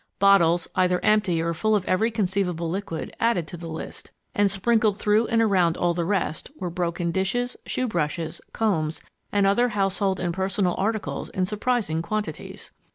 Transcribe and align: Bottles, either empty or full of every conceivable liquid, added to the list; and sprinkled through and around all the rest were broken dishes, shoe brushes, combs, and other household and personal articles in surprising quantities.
Bottles, 0.17 0.67
either 0.73 0.99
empty 1.05 1.43
or 1.43 1.53
full 1.53 1.75
of 1.75 1.85
every 1.85 2.09
conceivable 2.09 2.67
liquid, 2.67 3.15
added 3.19 3.45
to 3.49 3.55
the 3.55 3.67
list; 3.67 4.09
and 4.33 4.49
sprinkled 4.49 4.97
through 4.97 5.27
and 5.27 5.43
around 5.43 5.77
all 5.77 5.93
the 5.93 6.05
rest 6.05 6.49
were 6.59 6.71
broken 6.71 7.11
dishes, 7.11 7.55
shoe 7.67 7.87
brushes, 7.87 8.41
combs, 8.51 9.03
and 9.31 9.45
other 9.45 9.69
household 9.77 10.19
and 10.19 10.33
personal 10.33 10.73
articles 10.75 11.29
in 11.29 11.45
surprising 11.45 12.01
quantities. 12.01 12.71